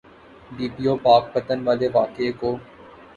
[0.55, 2.49] D P O Pakpattan والے واقعے کو۔